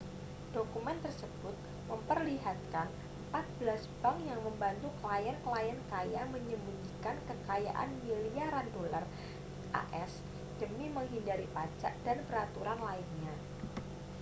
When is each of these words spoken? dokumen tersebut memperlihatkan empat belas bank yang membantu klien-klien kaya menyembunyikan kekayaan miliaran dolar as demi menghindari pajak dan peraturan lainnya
dokumen 0.55 0.97
tersebut 1.05 1.53
memperlihatkan 1.89 2.87
empat 3.21 3.45
belas 3.61 3.81
bank 4.01 4.17
yang 4.29 4.41
membantu 4.47 4.87
klien-klien 5.01 5.77
kaya 5.93 6.21
menyembunyikan 6.35 7.17
kekayaan 7.29 7.89
miliaran 8.05 8.65
dolar 8.75 9.05
as 10.01 10.13
demi 10.59 10.87
menghindari 10.95 11.45
pajak 11.55 11.93
dan 12.05 12.17
peraturan 12.27 12.79
lainnya 12.89 13.33